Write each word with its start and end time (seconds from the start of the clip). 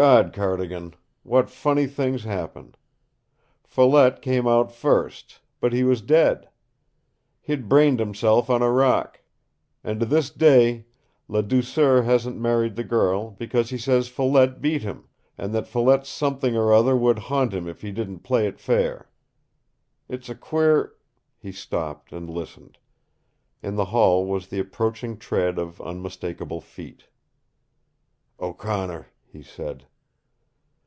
Gawd, 0.00 0.32
Cardigan, 0.32 0.94
what 1.24 1.50
funny 1.50 1.88
things 1.88 2.22
happen! 2.22 2.76
Follette 3.64 4.22
came 4.22 4.46
out 4.46 4.70
first, 4.70 5.40
but 5.58 5.72
he 5.72 5.82
was 5.82 6.00
dead. 6.00 6.48
He'd 7.40 7.68
brained 7.68 7.98
himself 7.98 8.48
on 8.48 8.62
a 8.62 8.70
rock. 8.70 9.20
And 9.82 9.98
to 9.98 10.06
this 10.06 10.30
day 10.30 10.86
Ladouceur 11.26 12.02
hasn't 12.04 12.38
married 12.38 12.76
the 12.76 12.84
girl, 12.84 13.32
because 13.40 13.70
he 13.70 13.76
says 13.76 14.06
Follette 14.06 14.60
beat 14.60 14.82
him; 14.82 15.08
and 15.36 15.52
that 15.52 15.66
Follette's 15.66 16.08
something 16.08 16.56
or 16.56 16.72
other 16.72 16.96
would 16.96 17.18
haunt 17.18 17.52
him 17.52 17.66
if 17.66 17.82
he 17.82 17.90
didn't 17.90 18.20
play 18.20 18.48
fair. 18.52 19.10
It's 20.08 20.28
a 20.28 20.36
queer" 20.36 20.94
He 21.40 21.50
stopped 21.50 22.12
and 22.12 22.30
listened. 22.30 22.78
In 23.64 23.74
the 23.74 23.86
hall 23.86 24.24
was 24.24 24.46
the 24.46 24.60
approaching 24.60 25.18
tread 25.18 25.58
of 25.58 25.80
unmistakable 25.82 26.60
feet. 26.60 27.08
"O'Connor," 28.38 29.08
he 29.30 29.42
said. 29.42 29.84